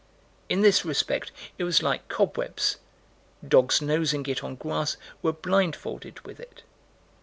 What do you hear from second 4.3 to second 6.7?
on grass, were blindfolded with it.